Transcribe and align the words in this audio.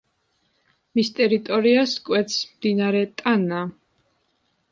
მის 0.99 1.11
ტერიტორიას 1.19 1.93
კვეთს 2.07 2.39
მდინარე 2.55 3.05
ტანა. 3.23 3.59